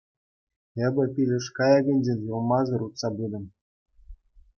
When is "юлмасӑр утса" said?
2.33-3.09